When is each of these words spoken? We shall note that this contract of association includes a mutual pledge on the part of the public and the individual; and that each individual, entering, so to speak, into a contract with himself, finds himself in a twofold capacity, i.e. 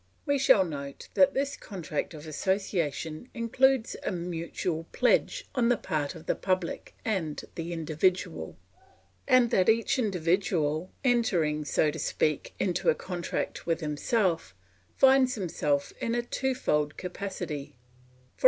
We 0.25 0.39
shall 0.39 0.63
note 0.65 1.09
that 1.13 1.35
this 1.35 1.55
contract 1.55 2.15
of 2.15 2.25
association 2.25 3.29
includes 3.35 3.95
a 4.01 4.11
mutual 4.11 4.85
pledge 4.93 5.45
on 5.53 5.69
the 5.69 5.77
part 5.77 6.15
of 6.15 6.25
the 6.25 6.33
public 6.33 6.95
and 7.05 7.39
the 7.53 7.71
individual; 7.71 8.57
and 9.27 9.51
that 9.51 9.69
each 9.69 9.99
individual, 9.99 10.91
entering, 11.03 11.65
so 11.65 11.91
to 11.91 11.99
speak, 11.99 12.55
into 12.57 12.89
a 12.89 12.95
contract 12.95 13.67
with 13.67 13.81
himself, 13.81 14.55
finds 14.97 15.35
himself 15.35 15.93
in 16.01 16.15
a 16.15 16.23
twofold 16.23 16.97
capacity, 16.97 17.75
i.e. 17.77 17.77